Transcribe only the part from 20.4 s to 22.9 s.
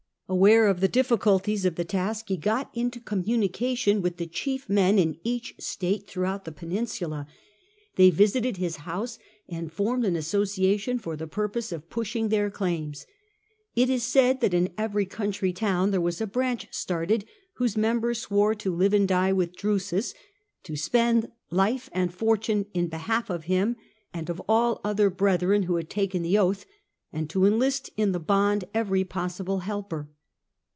to spend life and fortune in